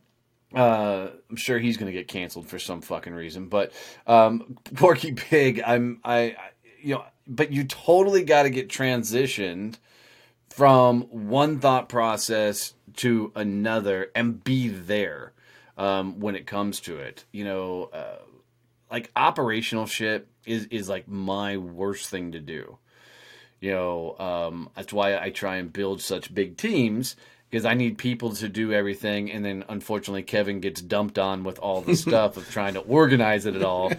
uh, 0.55 1.09
I'm 1.29 1.37
sure 1.37 1.59
he's 1.59 1.77
gonna 1.77 1.93
get 1.93 2.09
canceled 2.09 2.49
for 2.49 2.59
some 2.59 2.81
fucking 2.81 3.13
reason, 3.13 3.49
but 3.49 3.73
um, 4.07 4.57
Porky 4.75 5.13
Pig. 5.13 5.63
I'm 5.65 6.01
I, 6.05 6.37
you 6.83 6.95
know, 6.95 7.05
but 7.27 7.53
you 7.53 7.65
totally 7.65 8.25
got 8.25 8.43
to 8.43 8.51
get 8.51 8.69
transitioned 8.69 9.77
from 10.49 11.03
one 11.03 11.61
thought 11.61 11.89
process 11.89 12.75
to 12.97 13.33
another 13.37 14.11
and 14.15 14.43
be 14.43 14.69
there 14.69 15.33
um, 15.79 16.19
when 16.21 16.35
it 16.35 16.47
comes 16.47 16.81
to 16.81 16.97
it. 16.97 17.25
You 17.33 17.45
know, 17.45 17.91
uh, 17.93 18.19
like 18.91 19.11
operational 19.15 19.87
shit 19.87 20.27
is 20.45 20.67
is 20.67 20.89
like 20.89 21.07
my 21.09 21.57
worst 21.57 22.11
thing 22.11 22.33
to 22.33 22.41
do. 22.41 22.79
You 23.61 23.73
know, 23.73 24.17
um, 24.19 24.71
that's 24.75 24.93
why 24.93 25.19
I 25.19 25.31
try 25.31 25.57
and 25.57 25.73
build 25.73 26.01
such 26.01 26.35
big 26.35 26.57
teams 26.57 27.17
because 27.51 27.65
I 27.65 27.75
need 27.75 27.99
people 27.99 28.33
to 28.37 28.49
do 28.49 28.73
everything, 28.73 29.31
and 29.31 29.45
then 29.45 29.65
unfortunately 29.69 30.23
Kevin 30.23 30.61
gets 30.61 30.81
dumped 30.81 31.19
on 31.19 31.43
with 31.43 31.59
all 31.59 31.81
the 31.81 31.97
stuff 32.07 32.37
of 32.37 32.49
trying 32.51 32.75
to 32.75 32.81
organize 32.81 33.45
it 33.45 33.57
at 33.57 33.63
all. 33.63 33.93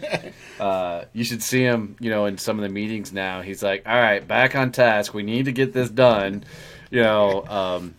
Uh, 0.59 1.05
you 1.11 1.23
should 1.23 1.43
see 1.43 1.61
him, 1.61 1.95
you 1.99 2.09
know, 2.09 2.25
in 2.25 2.37
some 2.37 2.57
of 2.57 2.63
the 2.63 2.69
meetings 2.69 3.11
now. 3.11 3.41
He's 3.41 3.61
like, 3.61 3.83
"All 3.85 3.95
right, 3.99 4.25
back 4.25 4.55
on 4.55 4.71
task. 4.71 5.13
We 5.13 5.23
need 5.23 5.45
to 5.45 5.51
get 5.51 5.73
this 5.73 5.89
done," 5.89 6.43
you 6.89 7.01
know, 7.01 7.45
um, 7.47 7.95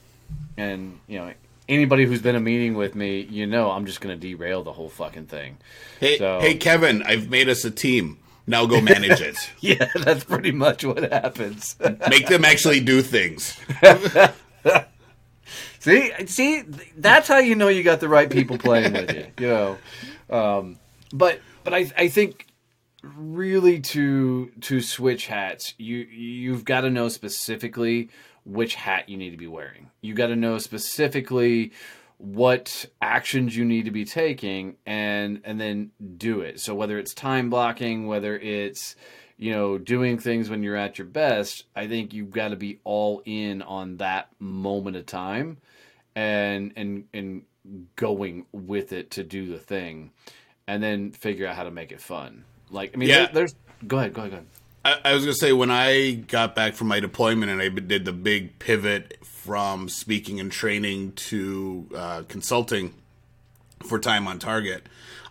and 0.57 0.99
you 1.07 1.19
know 1.19 1.33
anybody 1.69 2.05
who's 2.05 2.23
been 2.23 2.37
a 2.37 2.41
meeting 2.41 2.75
with 2.75 2.95
me, 2.95 3.21
you 3.21 3.47
know, 3.47 3.71
I'm 3.71 3.87
just 3.87 4.01
going 4.01 4.19
to 4.19 4.29
derail 4.29 4.63
the 4.63 4.73
whole 4.73 4.89
fucking 4.89 5.27
thing. 5.27 5.59
Hey, 6.01 6.19
so, 6.19 6.41
hey, 6.41 6.55
Kevin, 6.55 7.03
I've 7.03 7.31
made 7.31 7.49
us 7.49 7.65
a 7.65 7.71
team. 7.71 8.19
Now 8.47 8.67
go 8.67 8.81
manage 8.81 9.21
it. 9.21 9.37
yeah, 9.61 9.89
that's 9.95 10.25
pretty 10.25 10.53
much 10.53 10.85
what 10.85 11.11
happens. 11.11 11.77
Make 12.09 12.27
them 12.27 12.45
actually 12.45 12.81
do 12.81 13.03
things. 13.03 13.57
see, 15.79 16.13
see, 16.27 16.63
that's 16.97 17.29
how 17.29 17.39
you 17.39 17.55
know 17.55 17.69
you 17.69 17.83
got 17.83 18.01
the 18.01 18.09
right 18.09 18.29
people 18.29 18.59
playing 18.59 18.93
with 18.93 19.15
you. 19.15 19.27
You 19.39 19.47
know, 19.47 19.79
um, 20.31 20.79
but 21.13 21.41
but 21.63 21.73
I 21.73 21.91
I 21.97 22.09
think 22.09 22.47
really 23.03 23.81
to 23.81 24.51
to 24.63 24.81
switch 24.81 25.27
hats, 25.27 25.75
you 25.79 25.99
you've 25.99 26.65
got 26.65 26.83
to 26.83 26.91
know 26.91 27.09
specifically 27.09 28.11
which 28.45 28.75
hat 28.75 29.09
you 29.09 29.17
need 29.17 29.31
to 29.31 29.37
be 29.37 29.47
wearing. 29.47 29.91
You 30.01 30.15
got 30.15 30.29
to 30.29 30.37
know 30.37 30.59
specifically 30.59 31.73
what 32.23 32.87
actions 33.01 33.57
you 33.57 33.65
need 33.65 33.85
to 33.87 33.91
be 33.91 34.05
taking 34.05 34.77
and 34.87 35.41
and 35.45 35.61
then 35.61 35.91
do 36.17 36.41
it. 36.41 36.61
So 36.61 36.75
whether 36.75 36.99
it's 36.99 37.13
time 37.13 37.51
blocking, 37.51 38.07
whether 38.07 38.39
it's 38.39 38.95
you 39.37 39.51
know 39.51 39.77
doing 39.77 40.19
things 40.19 40.49
when 40.49 40.63
you're 40.63 40.77
at 40.77 40.99
your 40.99 41.07
best, 41.09 41.65
I 41.75 41.89
think 41.89 42.15
you've 42.15 42.31
got 42.31 42.49
to 42.49 42.57
be 42.57 42.79
all 42.85 43.23
in 43.25 43.61
on 43.63 43.97
that 43.97 44.29
moment 44.39 44.97
of 44.97 45.07
time 45.07 45.59
and 46.15 46.73
and 46.77 47.05
and 47.13 47.43
going 47.97 48.47
with 48.53 48.93
it 48.93 49.11
to 49.13 49.25
do 49.25 49.47
the 49.47 49.59
thing 49.59 50.13
and 50.69 50.83
then 50.83 51.11
figure 51.11 51.47
out 51.47 51.57
how 51.57 51.65
to 51.65 51.73
make 51.73 51.91
it 51.91 52.01
fun. 52.01 52.45
Like 52.71 52.93
I 52.95 52.99
mean 52.99 53.09
yeah. 53.09 53.25
there, 53.25 53.35
there's 53.35 53.55
Go 53.87 53.99
ahead. 53.99 54.15
Go 54.15 54.23
ahead. 54.23 54.31
Go 54.31 54.37
ahead. 54.37 54.47
I, 54.85 54.99
I 55.05 55.15
was 55.15 55.25
gonna 55.25 55.35
say 55.35 55.53
when 55.53 55.71
I 55.71 56.13
got 56.13 56.55
back 56.55 56.75
from 56.75 56.89
my 56.89 57.01
deployment 57.01 57.51
and 57.51 57.61
I 57.61 57.69
did 57.69 58.05
the 58.05 58.13
big 58.13 58.59
pivot 58.59 59.19
from 59.23 59.89
speaking 59.89 60.41
and 60.41 60.51
training 60.51 61.13
to 61.13 61.89
uh, 61.95 62.23
consulting 62.29 62.95
for 63.87 63.99
time 63.99 64.27
on 64.27 64.39
target. 64.39 64.89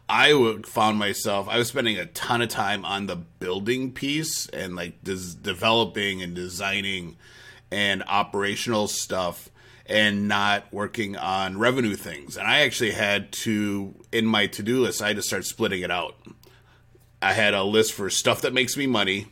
I 0.08 0.58
found 0.66 1.00
myself 1.00 1.48
I 1.50 1.58
was 1.58 1.70
spending 1.70 1.98
a 1.98 2.06
ton 2.06 2.42
of 2.42 2.50
time 2.50 2.86
on 2.86 3.08
the 3.08 3.16
building 3.16 3.92
piece 3.92 4.48
and 4.48 4.76
like 4.76 5.04
des- 5.04 5.36
developing 5.42 6.22
and 6.22 6.36
designing 6.36 7.18
and 7.72 8.04
operational 8.08 8.88
stuff 8.88 9.50
and 9.86 10.28
not 10.28 10.72
working 10.72 11.18
on 11.18 11.58
revenue 11.58 11.96
things. 11.96 12.38
And 12.38 12.48
I 12.48 12.62
actually 12.62 12.92
had 12.92 13.32
to 13.34 13.96
in 14.12 14.26
my 14.26 14.48
to-do 14.48 14.82
list 14.82 15.02
I 15.02 15.08
had 15.08 15.16
to 15.18 15.22
start 15.22 15.46
splitting 15.46 15.82
it 15.82 15.92
out. 15.92 16.16
I 17.22 17.34
had 17.34 17.54
a 17.54 17.64
list 17.64 17.94
for 17.94 18.10
stuff 18.10 18.42
that 18.42 18.54
makes 18.54 18.76
me 18.76 18.88
money, 18.88 19.28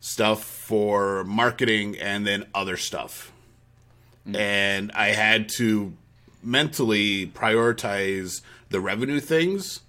stuff 0.00 0.42
for 0.42 1.24
marketing 1.24 1.96
and 1.98 2.26
then 2.26 2.46
other 2.54 2.76
stuff. 2.76 3.32
Mm. 4.26 4.36
And 4.36 4.92
I 4.92 5.08
had 5.08 5.48
to 5.56 5.94
mentally 6.42 7.26
prioritize 7.26 8.40
the 8.70 8.80
revenue 8.80 9.20
things. 9.20 9.80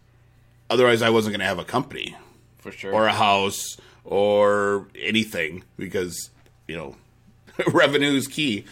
Otherwise, 0.69 1.01
I 1.01 1.09
wasn't 1.09 1.33
going 1.33 1.39
to 1.39 1.45
have 1.45 1.59
a 1.59 1.65
company, 1.65 2.15
for 2.59 2.71
sure, 2.71 2.93
or 2.93 3.07
a 3.07 3.13
house, 3.13 3.77
or 4.03 4.87
anything 4.97 5.63
because 5.77 6.29
you 6.67 6.75
know 6.75 6.95
revenue 7.67 8.13
is 8.13 8.27
key. 8.27 8.65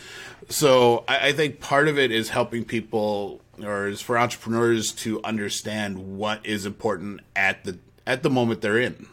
So 0.49 1.03
I, 1.07 1.29
I 1.29 1.31
think 1.33 1.59
part 1.59 1.87
of 1.87 1.97
it 1.97 2.11
is 2.11 2.29
helping 2.29 2.63
people, 2.65 3.41
or 3.61 3.87
is 3.87 4.01
for 4.01 4.17
entrepreneurs 4.17 4.91
to 4.93 5.21
understand 5.23 6.17
what 6.17 6.45
is 6.45 6.65
important 6.65 7.21
at 7.35 7.63
the 7.63 7.79
at 8.07 8.23
the 8.23 8.29
moment 8.29 8.61
they're 8.61 8.79
in. 8.79 9.07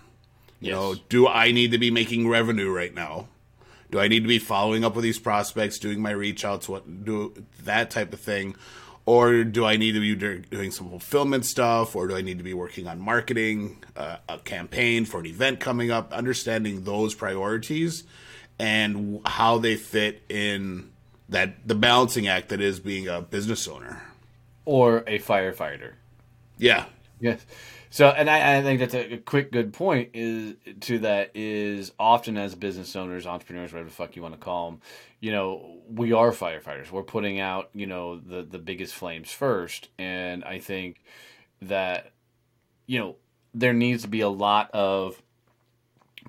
You 0.60 0.68
yes. 0.68 0.75
know, 0.75 0.94
do 1.08 1.28
I 1.28 1.52
need 1.52 1.72
to 1.72 1.78
be 1.78 1.90
making 1.90 2.28
revenue 2.28 2.70
right 2.72 2.94
now? 2.94 3.28
Do 3.90 4.00
I 4.00 4.08
need 4.08 4.20
to 4.20 4.28
be 4.28 4.38
following 4.38 4.84
up 4.84 4.94
with 4.94 5.04
these 5.04 5.18
prospects, 5.18 5.78
doing 5.78 6.00
my 6.00 6.10
reach 6.10 6.44
outs, 6.44 6.68
what 6.68 7.04
do 7.04 7.32
that 7.64 7.90
type 7.90 8.12
of 8.12 8.20
thing? 8.20 8.56
Or 9.04 9.44
do 9.44 9.64
I 9.64 9.76
need 9.76 9.92
to 9.92 10.00
be 10.00 10.14
doing 10.16 10.72
some 10.72 10.90
fulfillment 10.90 11.44
stuff? 11.44 11.94
Or 11.94 12.08
do 12.08 12.16
I 12.16 12.22
need 12.22 12.38
to 12.38 12.44
be 12.44 12.54
working 12.54 12.88
on 12.88 13.00
marketing, 13.00 13.84
uh, 13.94 14.16
a 14.28 14.38
campaign 14.38 15.04
for 15.04 15.20
an 15.20 15.26
event 15.26 15.60
coming 15.60 15.92
up? 15.92 16.12
Understanding 16.12 16.82
those 16.82 17.14
priorities 17.14 18.02
and 18.58 19.20
how 19.25 19.58
they 19.58 19.76
fit 19.76 20.22
in 20.28 20.90
that 21.28 21.66
the 21.66 21.75
balancing 21.75 22.26
act 22.26 22.48
that 22.48 22.60
is 22.60 22.80
being 22.80 23.06
a 23.06 23.20
business 23.20 23.68
owner 23.68 24.02
or 24.64 24.98
a 25.06 25.18
firefighter. 25.18 25.92
Yeah. 26.58 26.86
Yes. 27.20 27.44
So, 27.96 28.10
and 28.10 28.28
I, 28.28 28.58
I, 28.58 28.62
think 28.62 28.80
that's 28.80 28.94
a 28.94 29.16
quick 29.16 29.50
good 29.50 29.72
point 29.72 30.10
is 30.12 30.56
to 30.80 30.98
that 30.98 31.30
is 31.34 31.92
often 31.98 32.36
as 32.36 32.54
business 32.54 32.94
owners, 32.94 33.26
entrepreneurs, 33.26 33.72
whatever 33.72 33.88
the 33.88 33.94
fuck 33.94 34.16
you 34.16 34.20
want 34.20 34.34
to 34.34 34.38
call 34.38 34.70
them, 34.70 34.80
you 35.18 35.32
know, 35.32 35.78
we 35.88 36.12
are 36.12 36.30
firefighters. 36.30 36.90
We're 36.90 37.04
putting 37.04 37.40
out, 37.40 37.70
you 37.72 37.86
know, 37.86 38.18
the 38.18 38.42
the 38.42 38.58
biggest 38.58 38.92
flames 38.92 39.30
first, 39.30 39.88
and 39.98 40.44
I 40.44 40.58
think 40.58 41.00
that, 41.62 42.12
you 42.86 42.98
know, 42.98 43.16
there 43.54 43.72
needs 43.72 44.02
to 44.02 44.08
be 44.08 44.20
a 44.20 44.28
lot 44.28 44.70
of 44.72 45.22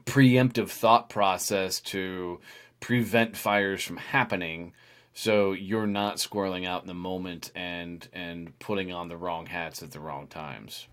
preemptive 0.05 0.69
thought 0.69 1.09
process 1.09 1.81
to 1.81 2.39
prevent 2.79 3.36
fires 3.36 3.83
from 3.83 3.97
happening 3.97 4.71
so 5.13 5.51
you're 5.51 5.86
not 5.86 6.15
squirreling 6.15 6.65
out 6.65 6.83
in 6.83 6.88
the 6.88 6.93
moment 6.93 7.51
and 7.55 8.07
and 8.13 8.57
putting 8.59 8.93
on 8.93 9.09
the 9.09 9.17
wrong 9.17 9.47
hats 9.47 9.83
at 9.83 9.91
the 9.91 10.00
wrong 10.00 10.27
times 10.27 10.88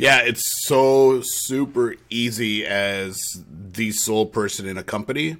yeah, 0.00 0.22
it's 0.22 0.66
so 0.66 1.20
super 1.22 1.94
easy 2.08 2.64
as 2.64 3.44
the 3.46 3.92
sole 3.92 4.24
person 4.24 4.66
in 4.66 4.78
a 4.78 4.82
company 4.82 5.36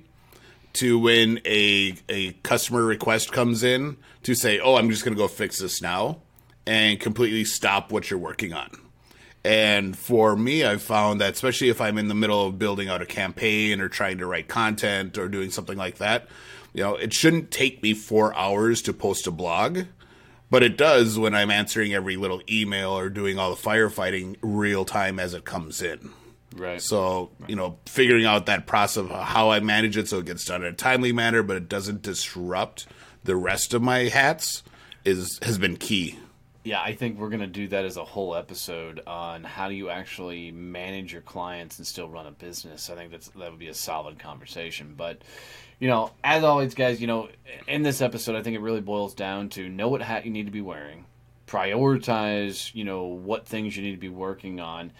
to 0.75 0.99
when 0.99 1.40
a 1.47 1.95
a 2.11 2.33
customer 2.43 2.85
request 2.85 3.33
comes 3.33 3.62
in 3.62 3.97
to 4.23 4.35
say, 4.35 4.61
"Oh, 4.61 4.76
I'm 4.76 4.90
just 4.90 5.02
going 5.02 5.15
to 5.15 5.19
go 5.19 5.28
fix 5.28 5.61
this 5.61 5.80
now," 5.80 6.21
and 6.67 7.00
completely 7.00 7.43
stop 7.43 7.91
what 7.91 8.11
you're 8.11 8.21
working 8.21 8.52
on. 8.52 8.69
And 9.47 9.97
for 9.97 10.37
me, 10.37 10.63
I've 10.63 10.82
found 10.82 11.23
that 11.23 11.32
especially 11.32 11.71
if 11.71 11.80
I'm 11.80 11.97
in 11.97 12.08
the 12.08 12.15
middle 12.15 12.47
of 12.47 12.58
building 12.58 12.91
out 12.91 13.00
a 13.00 13.06
campaign 13.06 13.80
or 13.80 13.89
trying 13.89 14.19
to 14.19 14.26
write 14.26 14.49
content 14.49 15.17
or 15.17 15.26
doing 15.28 15.50
something 15.50 15.78
like 15.78 15.97
that, 15.97 16.28
you 16.75 16.82
know, 16.82 16.97
it 16.97 17.15
shouldn't 17.15 17.50
take 17.50 17.82
me 17.82 17.95
4 17.95 18.37
hours 18.37 18.82
to 18.82 18.93
post 18.93 19.26
a 19.26 19.30
blog 19.30 19.84
but 20.50 20.63
it 20.63 20.76
does 20.76 21.19
when 21.19 21.34
I'm 21.34 21.50
answering 21.50 21.95
every 21.95 22.17
little 22.17 22.43
email 22.50 22.91
or 22.91 23.08
doing 23.08 23.39
all 23.39 23.54
the 23.54 23.63
firefighting 23.63 24.36
real 24.43 24.84
time 24.84 25.19
as 25.19 25.34
it 25.34 25.45
comes 25.45 25.80
in. 25.80 26.10
Right. 26.54 26.82
So, 26.82 27.30
you 27.47 27.54
know, 27.54 27.78
figuring 27.86 28.25
out 28.25 28.47
that 28.47 28.67
process 28.67 29.04
of 29.04 29.10
how 29.10 29.50
I 29.50 29.60
manage 29.60 29.97
it 29.97 30.08
so 30.08 30.19
it 30.19 30.26
gets 30.26 30.45
done 30.45 30.63
in 30.65 30.73
a 30.73 30.76
timely 30.76 31.13
manner, 31.13 31.43
but 31.43 31.56
it 31.56 31.69
doesn't 31.69 32.02
disrupt 32.02 32.86
the 33.23 33.36
rest 33.36 33.73
of 33.75 33.82
my 33.82 34.08
hats 34.08 34.63
is 35.04 35.39
has 35.43 35.58
been 35.58 35.76
key. 35.76 36.19
Yeah, 36.71 36.83
I 36.83 36.95
think 36.95 37.19
we're 37.19 37.30
going 37.30 37.41
to 37.41 37.49
do 37.49 37.67
that 37.67 37.85
as 37.85 37.97
a 37.97 38.04
whole 38.04 38.37
episode 38.37 39.00
on 39.04 39.43
how 39.43 39.69
do 39.69 39.75
you 39.75 39.91
actually 39.91 40.52
manage 40.52 41.13
your 41.13 41.21
clients 41.21 41.78
and 41.78 41.85
still 41.85 42.09
run 42.09 42.28
a 42.28 42.30
business. 42.30 42.89
I 42.89 42.95
think 42.95 43.11
that's 43.11 43.26
that 43.30 43.50
would 43.50 43.59
be 43.59 43.67
a 43.67 43.75
solid 43.75 44.21
conversation, 44.21 44.95
but 44.97 45.21
you 45.80 45.89
know, 45.89 46.13
as 46.23 46.45
always, 46.45 46.76
guys, 46.76 47.00
you 47.00 47.09
know, 47.09 47.28
in 47.67 47.83
this 47.83 48.00
episode, 48.00 48.37
I 48.37 48.45
think 48.45 48.54
it 48.54 48.61
really 48.61 48.80
boils 48.80 49.15
down 49.15 49.49
to 49.49 49.69
know 49.69 49.89
what 49.89 50.00
hat 50.00 50.25
you 50.25 50.30
need 50.30 50.47
to 50.47 50.52
be 50.52 50.61
wearing, 50.61 51.06
prioritize, 51.49 52.73
you 52.73 52.85
know, 52.85 53.02
what 53.06 53.49
things 53.49 53.76
you 53.76 53.83
need 53.83 53.97
to 53.97 53.97
be 53.97 54.09
working 54.09 54.61
on, 54.61 54.93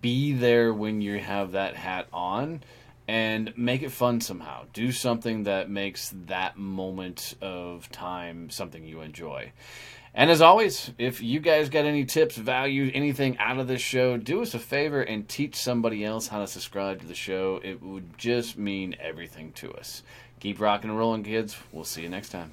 be 0.00 0.32
there 0.32 0.72
when 0.72 1.02
you 1.02 1.18
have 1.18 1.52
that 1.52 1.76
hat 1.76 2.08
on, 2.14 2.62
and 3.06 3.52
make 3.58 3.82
it 3.82 3.92
fun 3.92 4.22
somehow. 4.22 4.64
Do 4.72 4.90
something 4.90 5.42
that 5.42 5.68
makes 5.68 6.14
that 6.28 6.56
moment 6.56 7.34
of 7.42 7.92
time 7.92 8.48
something 8.48 8.86
you 8.86 9.02
enjoy. 9.02 9.52
And 10.12 10.28
as 10.30 10.40
always, 10.40 10.92
if 10.98 11.22
you 11.22 11.38
guys 11.38 11.68
got 11.68 11.84
any 11.84 12.04
tips, 12.04 12.36
value, 12.36 12.90
anything 12.92 13.38
out 13.38 13.58
of 13.58 13.68
this 13.68 13.80
show, 13.80 14.16
do 14.16 14.42
us 14.42 14.54
a 14.54 14.58
favor 14.58 15.02
and 15.02 15.28
teach 15.28 15.54
somebody 15.54 16.04
else 16.04 16.26
how 16.26 16.40
to 16.40 16.48
subscribe 16.48 17.00
to 17.00 17.06
the 17.06 17.14
show. 17.14 17.60
It 17.62 17.80
would 17.80 18.18
just 18.18 18.58
mean 18.58 18.96
everything 18.98 19.52
to 19.52 19.72
us. 19.72 20.02
Keep 20.40 20.60
rocking 20.60 20.90
and 20.90 20.98
rolling, 20.98 21.22
kids. 21.22 21.56
We'll 21.70 21.84
see 21.84 22.02
you 22.02 22.08
next 22.08 22.30
time. 22.30 22.52